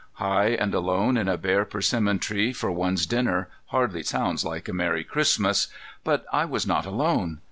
[0.13, 4.73] High and alone in a bare persimmon tree for one's dinner hardly sounds like a
[4.73, 5.67] merry Christmas.
[6.03, 7.39] But I was not alone.